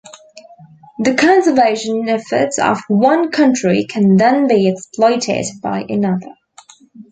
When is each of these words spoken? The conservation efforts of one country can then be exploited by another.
The 0.97 1.13
conservation 1.13 2.09
efforts 2.09 2.57
of 2.57 2.79
one 2.87 3.29
country 3.29 3.85
can 3.87 4.15
then 4.17 4.47
be 4.47 4.67
exploited 4.67 5.45
by 5.61 5.85
another. 5.87 6.33